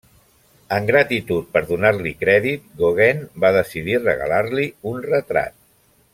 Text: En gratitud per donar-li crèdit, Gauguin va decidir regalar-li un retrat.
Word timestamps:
En 0.77 0.87
gratitud 0.91 1.51
per 1.57 1.61
donar-li 1.67 2.13
crèdit, 2.23 2.65
Gauguin 2.81 3.21
va 3.45 3.53
decidir 3.59 4.01
regalar-li 4.09 4.67
un 4.95 5.07
retrat. 5.13 5.59